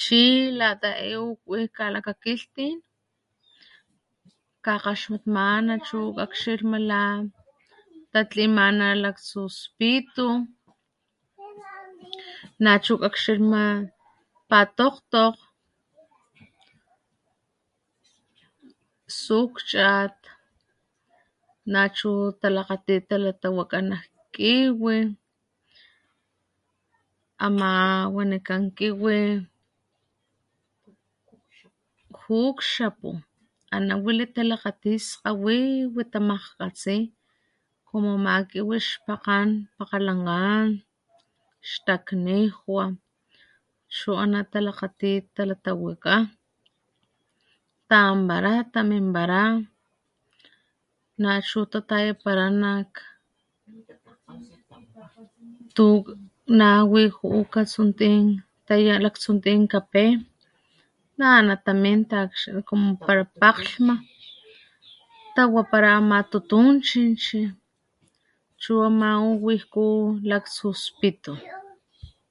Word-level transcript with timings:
Chi 0.00 0.20
lata 0.58 0.90
ewi 1.12 1.60
kalakgakgilhtin 1.76 2.74
kakgaxnukmana 4.64 5.74
chu 5.86 5.98
akxilhmalan 6.24 7.18
talhimanalaksu 8.12 9.40
spitu 9.60 10.26
na 12.64 12.72
chu 12.84 12.94
akxilhma 13.08 13.64
patokgtokg 14.50 15.36
sukgchak 19.22 20.14
na 21.72 21.82
chu 21.98 22.10
talakgatit 22.40 23.02
talaktawakgená 23.10 23.96
kiwi 24.34 24.96
amá 27.46 27.70
wanikán 28.16 28.64
kiwi 28.78 29.18
ju'u 32.18 32.46
kxapu 32.58 33.10
ana 33.74 33.94
wilitalakgati 34.04 34.92
stawi 35.08 35.58
watamakgatsi 35.94 36.96
o 37.94 37.96
makiwixtakgán 38.24 39.48
makgalankgán 39.76 40.68
xtak 41.70 42.04
nejwa 42.24 42.84
xu 43.96 44.10
aná 44.22 44.40
talakgati 44.52 45.10
talatawakgá 45.34 46.14
tambará 47.90 48.54
taminbará 48.72 49.44
nachu 51.22 51.60
takae 51.72 52.10
paranak 52.22 52.92
tuk 55.76 56.04
na 56.58 56.68
wi 56.92 57.02
ju'u 57.16 57.40
kasonti 57.54 58.10
kaya 58.68 58.94
laksonti 59.04 59.50
kapén 59.74 60.14
na 61.18 61.26
ata 61.54 61.72
nenkakxalhku 61.84 62.74
para 63.04 63.24
palhkna 63.40 63.94
tawa 65.34 65.60
para 65.70 65.92
matutúnchilhchi 66.10 67.40
chu 68.62 68.72
ma 69.00 69.10
uwilkú 69.30 69.84
latksu 70.28 70.68
spitu. 70.84 71.32